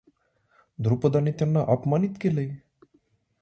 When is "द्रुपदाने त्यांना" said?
0.79-1.59